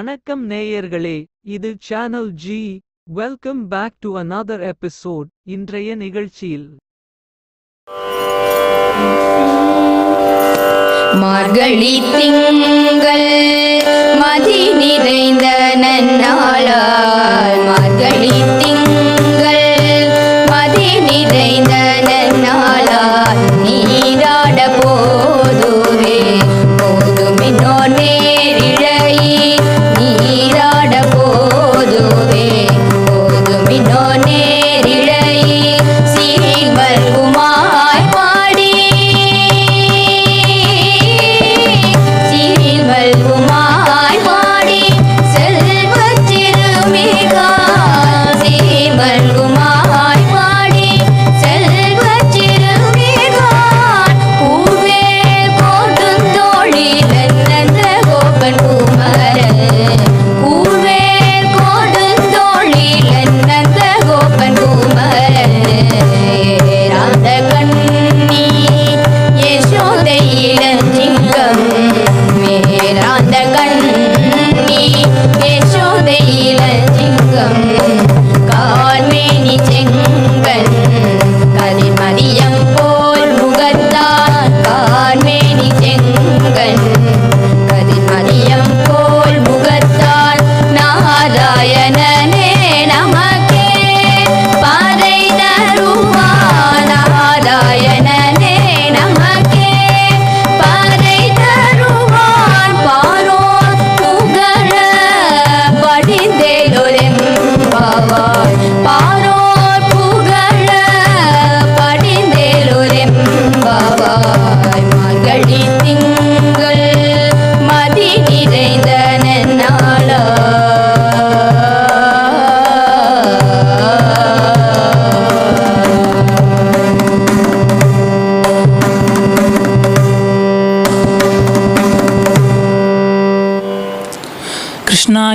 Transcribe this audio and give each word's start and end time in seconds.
வணக்கம் 0.00 0.42
நேயர்களே 0.50 1.24
இது 1.54 1.76
channel 1.78 2.28
G 2.42 2.80
welcome 3.04 3.68
back 3.68 3.96
to 3.98 4.10
another 4.18 4.62
episode 4.70 5.28
இன்றைய 5.44 5.94
நிகழ்ச்சியில். 5.94 6.68
மார்கழி 11.22 11.92
திங்கள் 12.14 13.28
மதி 14.22 14.60
நிறைந்த 14.80 15.46
நன்னாளால். 15.84 17.64
மார்கழி 17.68 18.30
திங்கள் 18.30 18.79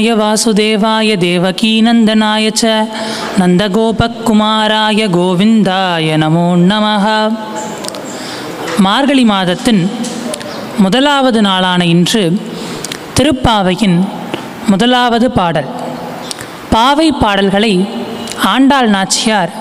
कृष्णाय 0.05 0.13
वासुदेवाय 0.15 1.11
देवकीनन्दनाय 1.23 2.47
च 2.53 2.63
நந்தகோபக்குமாராய 3.41 5.01
கோவிந்தாய 5.15 6.07
நமோ 6.23 6.43
நமः 6.71 7.05
மார்கழி 8.87 9.25
மாதத்தின் 9.31 9.81
முதலாவது 10.85 11.41
நாளான 11.47 11.81
இன்று 11.95 12.23
திருப்பாவையின் 13.17 13.97
முதலாவது 14.73 15.31
பாடல் 15.39 15.71
பாவை 16.75 17.09
பாடல்களை 17.23 17.73
ஆண்டாள் 18.53 18.93
நாச்சியார் 18.97 19.55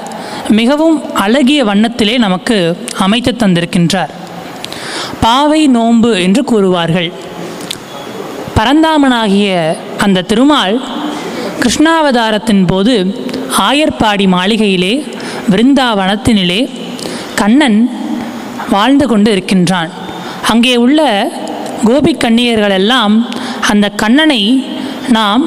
மிகவும் 0.59 0.99
அழகிய 1.25 1.61
வண்ணத்திலே 1.71 2.17
நமக்கு 2.25 2.59
அமைத்து 3.05 3.33
தந்திருக்கின்றார் 3.35 4.13
பாவை 5.25 5.63
நோன்பு 5.77 6.13
என்று 6.19 6.43
கூறுவார்கள் 6.51 7.11
பரந்தாமனாகிய 8.56 9.52
அந்த 9.98 10.24
திருமால் 10.28 10.76
கிருஷ்ணாவதாரத்தின் 11.60 12.64
போது 12.66 12.94
ஆயர்பாடி 13.64 14.26
மாளிகையிலே 14.28 14.94
விருந்தாவனத்தினிலே 15.50 16.60
கண்ணன் 17.34 17.78
வாழ்ந்து 18.70 19.06
கொண்டு 19.06 19.28
இருக்கின்றான் 19.30 19.90
அங்கே 20.50 20.74
உள்ள 20.76 21.00
கோபிக் 21.84 22.22
கண்ணியர்களெல்லாம் 22.24 23.14
அந்த 23.70 23.86
கண்ணனை 23.96 24.42
நாம் 25.12 25.42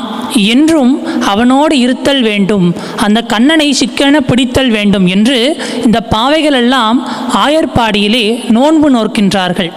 என்றும் 0.51 0.91
அவனோடு 1.25 1.75
இருத்தல் 1.79 2.21
வேண்டும் 2.21 2.65
அந்த 3.05 3.19
கண்ணனை 3.23 3.69
சிக்கென 3.73 4.19
பிடித்தல் 4.21 4.69
வேண்டும் 4.69 5.07
என்று 5.07 5.37
இந்த 5.83 5.99
பாவைகளெல்லாம் 6.11 6.97
ஆயர்பாடியிலே 7.43 8.25
நோன்பு 8.49 8.89
நோக்கின்றார்கள் 8.91 9.71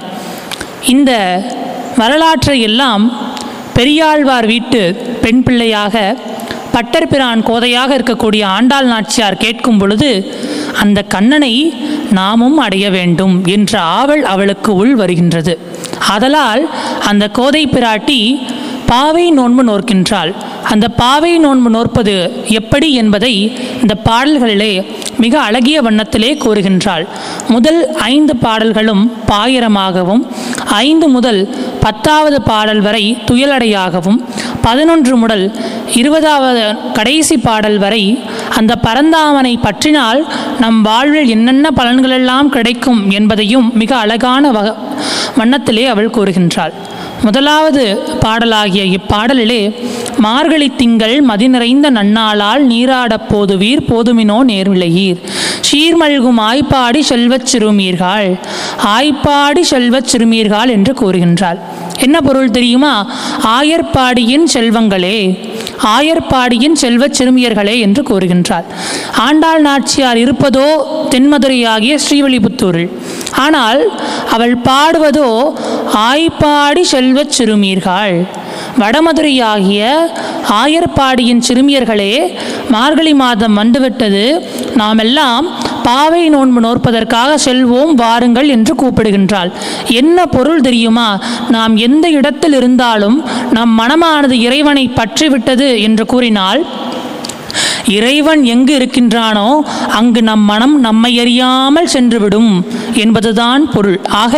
இந்த 0.86 1.12
வரலாற்றை 2.00 2.56
எல்லாம் 2.68 3.04
பெரியாழ்வார் 3.76 4.46
வீட்டு 4.46 4.80
பெண் 5.22 5.42
பிள்ளையாக 5.42 5.94
பட்டர்பிரான் 6.74 7.40
கோதையாக 7.48 7.90
இருக்கக்கூடிய 7.98 8.42
ஆண்டாள் 8.56 8.88
நாச்சியார் 8.92 9.36
கேட்கும் 9.36 9.78
பொழுது 9.78 10.10
அந்த 10.82 10.98
கண்ணனை 11.14 11.54
நாமும் 12.18 12.58
அடைய 12.58 12.86
வேண்டும் 12.90 13.34
என்ற 13.46 13.72
ஆவல் 13.98 14.24
அவளுக்கு 14.32 14.70
உள் 14.74 14.94
வருகின்றது. 14.94 15.54
ஆதலால் 16.08 16.62
அந்த 17.08 17.24
கோதை 17.38 17.62
பிராட்டி 17.66 18.20
பாவை 18.86 19.24
நோன்பு 19.30 19.64
நோக்கின்றாள் 19.64 20.32
அந்த 20.64 20.88
பாவை 20.88 21.38
நோன்பு 21.38 21.70
நோற்பது 21.70 22.44
எப்படி 22.46 22.94
என்பதை 22.94 23.56
இந்த 23.80 23.96
பாடல்களிலே 24.04 24.86
மிக 25.16 25.40
அழகிய 25.40 25.82
வண்ணத்திலே 25.82 26.30
கூறுகின்றாள். 26.36 27.06
முதல் 27.48 27.94
ஐந்து 27.94 28.36
பாடல்களும் 28.36 29.12
பாயிரமாகவும் 29.26 30.22
ஐந்து 30.68 31.08
முதல் 31.08 31.48
பத்தாவது 31.80 32.42
பாடல் 32.42 32.80
வரை 32.80 33.16
துயலடையாகவும் 33.26 34.18
பதினொன்று 34.62 35.16
முதல் 35.16 35.54
இருபதாவது 35.94 36.92
கடைசி 36.92 37.38
பாடல் 37.38 37.78
வரை 37.78 38.18
அந்த 38.56 38.78
பரந்தாமனை 38.82 39.54
பற்றினால் 39.62 40.26
நம் 40.58 40.82
வாழ்வில் 40.82 41.28
என்னென்ன 41.28 41.70
பலன்களெல்லாம் 41.76 42.48
கிடைக்கும் 42.48 43.10
என்பதையும் 43.10 43.70
மிக 43.74 43.96
அழகான 43.96 44.50
வக 44.50 44.76
வண்ணத்திலே 45.38 45.86
அவள் 45.86 46.10
கூறுகின்றாள். 46.10 46.72
முதலாவது 47.22 47.98
பாடலாகிய 48.24 48.96
இப்பாடலிலே 48.96 49.74
மார்கழி 50.18 50.68
திங்கள் 50.68 51.20
மதி 51.20 51.48
நிறைந்த 51.48 51.90
நன்னாளால் 51.90 52.64
நீராடப் 52.66 53.26
போதுவீர் 53.28 53.86
போதுமினோ 53.88 54.38
நேர்விளையீர். 54.44 55.20
சீர்மல்கும் 55.70 56.38
ஆய்ப்பாடி 56.38 57.00
செல்வச் 57.00 57.46
சிறுமீர்கள் 57.46 58.38
ஆய்ப்பாடி 58.84 59.60
செல்வச் 59.60 60.16
சிறுமீர்கள் 60.16 60.68
என்று 60.68 60.92
கூறுகின்றாள். 60.92 61.58
என்ன 61.98 62.20
பொருள் 62.20 62.50
தெரியுமா? 62.50 63.12
ஆயர்பாடியின் 63.44 64.46
செல்வங்களே 64.54 65.48
ஆயர்பாடியின் 65.84 66.72
செல்வச் 66.72 67.22
சிறுமியர்களே 67.22 67.78
என்று 67.78 68.02
கூறுகின்றார். 68.02 68.64
ஆண்டாள் 69.18 69.60
நாச்சியார் 69.60 70.16
இருப்பதோ 70.16 70.66
தென்மதுரையாகிய 71.10 71.98
ஸ்ரீவெளிபுத்தூரில் 72.10 72.90
ஆனால் 73.36 73.90
அவள் 74.30 74.56
பாடுவதோ 74.56 75.54
ஆய்ப்பாடி 75.94 76.80
செல்வச் 76.80 77.30
சிறுமீர்கள் 77.30 78.26
வடமதுரையாகிய 78.78 79.96
ஆயர்பாடியின் 80.48 81.42
சிறுமியர்களே 81.48 82.34
மார்கழி 82.70 83.14
மாதம் 83.14 83.54
வந்துவிட்டது. 83.54 84.46
நாமெல்லாம் 84.74 85.58
பாவை 85.82 86.28
நோன்பு 86.28 86.60
நோற்பதற்காக 86.60 87.38
செல்வோம் 87.44 87.94
வாருங்கள் 87.94 88.48
என்று 88.48 88.74
கூப்பிடுகின்றாள். 88.74 89.52
என்ன 89.88 90.26
பொருள் 90.26 90.60
தெரியுமா? 90.60 91.20
நாம் 91.48 91.76
எந்த 91.76 92.08
இடத்தில் 92.10 92.52
இருந்தாலும் 92.52 93.22
நம் 93.50 93.78
மனமானது 93.78 94.32
இறைவனை 94.32 94.88
பற்றிவிட்டது 94.88 95.80
என்று 95.82 96.06
கூறினால் 96.06 96.66
இறைவன் 97.90 98.42
எங்கு 98.44 98.74
இருக்கின்றானோ 98.78 99.48
அங்கு 99.88 100.22
நம் 100.22 100.44
மனம் 100.44 100.80
நம்மை 100.80 101.20
அறியாமல் 101.20 101.88
சென்றுவிடும் 101.92 102.52
என்பதுதான் 102.94 103.70
பொருள். 103.70 104.00
ஆக 104.22 104.36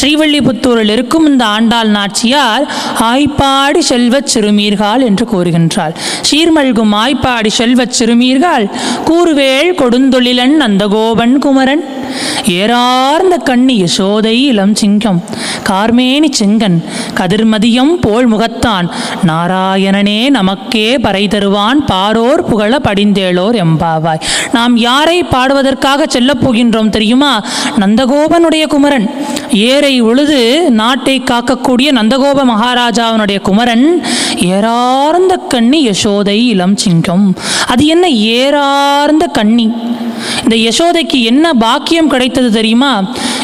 ஸ்ரீவல்லிபுத்தூரில் 0.00 0.92
இருக்கும் 0.96 1.26
இந்த 1.26 1.44
ஆண்டாள் 1.44 1.88
நாச்சியார் 1.88 2.64
ஆய்ப்பாடி 3.00 3.78
செல்வச் 3.78 4.30
சிறுமீர்கள் 4.34 5.04
என்று 5.04 5.26
கூறுகின்றாள். 5.32 5.94
சீர்மல்கும் 6.30 6.94
ஆய்ப்பாடி 7.02 7.52
செல்வச் 7.60 7.96
சிறுமீர்கள் 7.98 8.66
கூறுவேள் 9.04 9.70
கொடுந்தொழிலன் 9.82 10.54
நந்தகோபன் 10.62 11.36
குமரன். 11.38 11.84
ஏறார்ந்த 12.44 13.42
கண்ணி 13.44 13.84
யசோதை 13.84 14.24
இளம் 14.24 14.74
சிங்கம். 14.74 15.24
கார்மேனி 15.68 16.30
செங்கன் 16.40 16.84
கதிர்மதியம் 17.14 17.92
போல் 18.00 18.32
முகத்தான். 18.32 18.88
நாராயணனே 19.26 20.30
நமக்கே 20.30 20.98
பறை 20.98 21.28
தருவான். 21.28 21.84
பாரோர் 21.84 22.42
புகழ 22.42 22.78
படிந்தேளோர் 22.78 23.64
எம்பாவாய். 23.64 24.20
நாம் 24.52 24.76
யாரை 24.76 25.22
பாடுவதற்காக 25.22 26.06
செல்லப் 26.06 26.48
போகின்றோம் 26.48 26.88
தெரியுமா? 26.88 27.44
நந்தகோபனுடைய 27.78 28.66
குமரன். 28.66 29.10
ஏரை 29.52 30.00
உழுது 30.00 30.70
நாட்டை 30.70 31.20
காக்கக்கூடிய 31.20 31.92
நந்தகோப 31.92 32.44
மகாராஜாவினுடைய 32.44 33.40
குமரன். 33.40 34.02
ஏறார்ந்த 34.34 35.46
கண்ணி 35.48 35.88
யசோதை 35.88 36.46
இளம் 36.48 36.76
சிங்கம். 36.76 37.34
அது 37.66 37.86
என்ன 37.86 38.08
ஏறார்ந்த 38.08 39.30
கண்ணி? 39.32 39.72
இந்த 40.42 40.56
யசோதைக்கு 40.56 41.22
என்ன 41.22 41.52
பாக்கியம் 41.54 42.06
கிடைத்தது 42.06 42.50
தெரியுமா? 42.52 42.92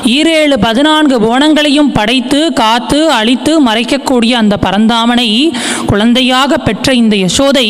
ஈரேழு 0.05 0.56
பதினான்கு 0.61 1.21
புவனங்களையும் 1.21 1.93
படைத்து 1.93 2.53
காத்து 2.53 3.11
அழித்து 3.11 3.65
மறைக்கக்கூடிய 3.65 4.32
அந்த 4.32 4.59
பரந்தாமனை 4.62 5.50
குழந்தையாக 5.87 6.59
பெற்ற 6.59 6.94
இந்த 6.94 7.17
யசோதை 7.17 7.69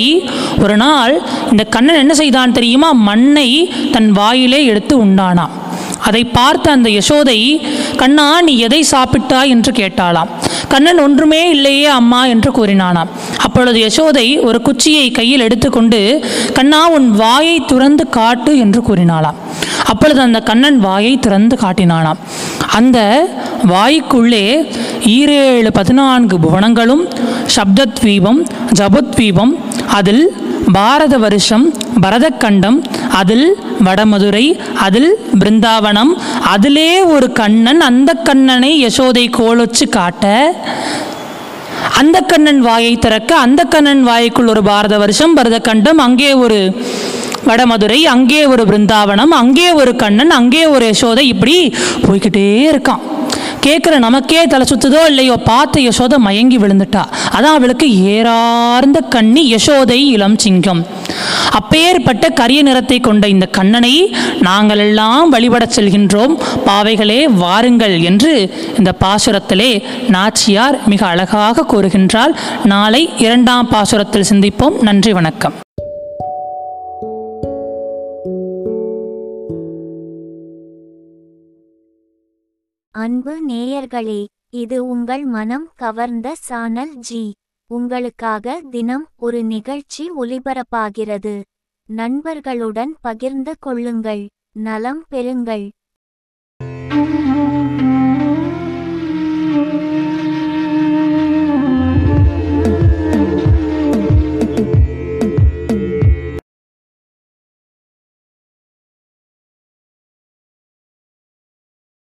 ஒரு 0.63 0.77
நாள் 0.77 1.23
இந்த 1.51 1.65
கண்ணன் 1.65 1.97
என்ன 1.97 2.15
செய்தான் 2.15 2.53
தெரியுமா? 2.53 2.93
மண்ணை 2.93 3.73
தன் 3.93 4.11
வாயிலே 4.13 4.65
எடுத்து 4.65 4.99
உண்டானான். 4.99 5.69
அதை 6.03 6.25
பார்த்த 6.25 6.71
அந்த 6.71 6.89
யசோதை 6.89 7.39
கண்ணா 7.97 8.41
நீ 8.41 8.57
எதை 8.59 8.85
சாப்பிட்டாய்? 8.91 9.49
என்று 9.49 9.73
கேட்டாளாம். 9.73 10.31
கண்ணன் 10.69 10.99
ஒன்றுமே 10.99 11.51
இல்லையே 11.51 11.87
அம்மா 11.87 12.27
என்று 12.27 12.51
கூறினானாம். 12.51 13.11
அப்பொழுது 13.39 13.79
யசோதை 13.79 14.43
ஒரு 14.43 14.63
குச்சியை 14.63 15.11
கையில் 15.11 15.41
எடுத்துக்கொண்டு 15.41 16.25
கண்ணா 16.53 16.89
உன் 16.89 17.11
வாயை 17.11 17.65
துறந்து 17.67 18.09
காட்டு 18.09 18.59
என்று 18.59 18.81
கூறினாளாம். 18.81 19.39
அப்பொழுது 19.85 20.21
அந்த 20.21 20.41
கண்ணன் 20.41 20.79
வாயை 20.79 21.19
திறந்து 21.19 21.59
காட்டினானாம். 21.61 22.21
அந்த 22.73 22.99
வாய்க்குள்ளே 23.69 24.45
ஈரேழு 25.07 25.71
பதினான்கு 25.71 26.39
புவனங்களும் 26.39 27.05
சப்தத்வீபம் 27.57 28.41
ஜபத்வீபம் 28.79 29.53
அதில் 29.89 30.25
பாரத 30.73 31.19
வருஷம் 31.19 31.75
பரதக்கண்டம் 32.03 32.77
அதில் 33.19 33.47
வடமதுரை 33.85 34.45
அதில் 34.75 35.11
பிருந்தாவனம் 35.39 36.13
அதிலே 36.43 37.03
ஒரு 37.03 37.33
கண்ணன் 37.33 37.81
அந்த 37.81 38.15
கண்ணனை 38.15 38.87
யசோதை 38.87 39.25
கோலொச்சு 39.39 39.89
காட்ட 39.89 40.27
அந்த 41.99 42.21
கண்ணன் 42.21 42.61
வாயை 42.61 42.97
திறக்க 42.97 43.37
அந்த 43.37 43.65
கண்ணன் 43.65 44.03
வாய்க்குள் 44.03 44.47
ஒரு 44.47 44.63
பாரத 44.63 44.99
வருஷம் 44.99 45.37
பரதக்கண்டம் 45.37 46.01
அங்கே 46.07 46.33
ஒரு 46.35 46.59
வடமதுரை 47.47 48.03
அங்கே 48.05 48.47
ஒரு 48.47 48.65
பிருந்தாவனம் 48.65 49.33
அங்கே 49.43 49.73
ஒரு 49.73 49.97
கண்ணன் 49.97 50.31
அங்கே 50.31 50.67
ஒரு 50.67 50.91
யசோதை 50.91 51.21
இப்படி 51.21 51.73
போய்கிட்டே 52.07 52.45
இருக்கான். 52.73 53.03
கேட்குற 53.67 53.99
நமக்கே 53.99 54.47
தலை 54.47 54.67
சுத்துதோ 54.71 55.07
இல்லையோ 55.07 55.37
பார்த்த 55.37 55.81
யசோதை 55.81 56.17
மயங்கி 56.19 56.59
விழுந்துட்டா. 56.59 57.03
அதான் 57.37 57.57
அவளுக்கு 57.59 57.87
ஏறார்ந்த 58.05 58.99
கண்ணி 59.09 59.55
யசோதை 59.55 59.99
இளம் 60.17 60.39
சிங்கம். 60.39 60.87
அப்பேற்பட்ட 61.51 62.31
கரிய 62.31 62.63
நிறத்தை 62.63 63.01
கொண்ட 63.01 63.29
இந்த 63.29 63.47
கண்ணனை 63.47 64.17
நாங்கள் 64.41 64.79
எல்லாம் 64.79 65.33
வழிபடச் 65.33 65.77
செல்கின்றோம். 65.77 66.35
பாவைகளே 66.65 67.29
வாருங்கள் 67.29 68.01
என்று 68.01 68.51
இந்த 68.79 68.93
பாசுரத்திலே 69.01 69.83
நாச்சியார் 70.09 70.87
மிக 70.87 71.07
அழகாக 71.07 71.67
கூறுகின்றாள் 71.73 72.35
நாளை 72.65 73.09
இரண்டாம் 73.19 73.69
பாசுரத்தில் 73.71 74.29
சிந்திப்போம். 74.31 74.83
நன்றி 74.83 75.13
வணக்கம். 75.13 75.53
அன்பு 82.91 83.35
நேயர்களே 83.49 84.25
இது 84.51 84.89
உங்கள் 84.89 85.25
மனம் 85.25 85.69
கவர்ந்த 85.77 86.35
சானல் 86.39 86.97
ஜி. 86.97 87.35
உங்களுக்காக 87.71 88.55
தினம் 88.71 89.05
ஒரு 89.17 89.41
நிகழ்ச்சி 89.45 90.05
ஒலிபரப்பாகிறது 90.19 91.35
நண்பர்களுடன் 91.89 92.93
பகிர்ந்து 93.01 93.53
கொள்ளுங்கள். 93.59 94.23
நலம் 94.67 95.03
பெறுங்கள். 95.11 95.67